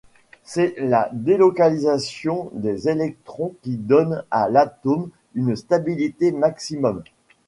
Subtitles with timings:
[0.43, 7.03] C'est la délocalisation des électrons qui donne à l'atome une stabilité maximum.